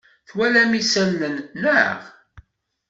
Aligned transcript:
Twalam 0.27 0.71
isalan, 0.81 1.35
naɣ? 1.61 1.99